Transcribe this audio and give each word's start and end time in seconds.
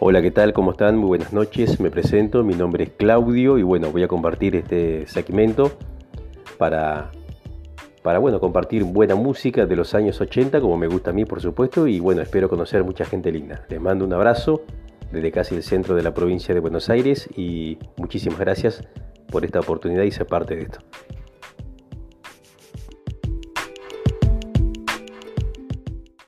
Hola, 0.00 0.22
¿qué 0.22 0.30
tal? 0.30 0.52
¿Cómo 0.52 0.70
están? 0.70 0.96
Muy 0.96 1.08
buenas 1.08 1.32
noches. 1.32 1.80
Me 1.80 1.90
presento, 1.90 2.44
mi 2.44 2.54
nombre 2.54 2.84
es 2.84 2.90
Claudio 2.90 3.58
y 3.58 3.64
bueno, 3.64 3.90
voy 3.90 4.04
a 4.04 4.08
compartir 4.08 4.54
este 4.54 5.08
segmento 5.08 5.72
para, 6.56 7.10
para 8.04 8.20
bueno, 8.20 8.38
compartir 8.38 8.84
buena 8.84 9.16
música 9.16 9.66
de 9.66 9.74
los 9.74 9.96
años 9.96 10.20
80, 10.20 10.60
como 10.60 10.76
me 10.76 10.86
gusta 10.86 11.10
a 11.10 11.12
mí, 11.12 11.24
por 11.24 11.40
supuesto, 11.40 11.88
y 11.88 11.98
bueno, 11.98 12.22
espero 12.22 12.48
conocer 12.48 12.84
mucha 12.84 13.04
gente 13.04 13.32
linda. 13.32 13.66
Les 13.68 13.80
mando 13.80 14.04
un 14.04 14.12
abrazo 14.12 14.62
desde 15.10 15.32
casi 15.32 15.56
el 15.56 15.64
centro 15.64 15.96
de 15.96 16.04
la 16.04 16.14
provincia 16.14 16.54
de 16.54 16.60
Buenos 16.60 16.88
Aires 16.90 17.28
y 17.36 17.78
muchísimas 17.96 18.38
gracias 18.38 18.84
por 19.32 19.44
esta 19.44 19.58
oportunidad 19.58 20.04
y 20.04 20.12
ser 20.12 20.28
parte 20.28 20.54
de 20.54 20.62
esto. 20.62 20.78